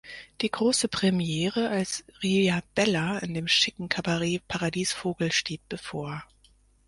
Die 0.41 0.49
große 0.49 0.87
Premiere 0.87 1.69
als 1.69 2.03
„Ria 2.23 2.63
Bella“ 2.73 3.19
in 3.19 3.35
dem 3.35 3.47
schicken 3.47 3.87
Cabaret 3.87 4.41
„Paradiesvogel“ 4.47 5.31
steht 5.31 5.61
bevor. 5.69 6.23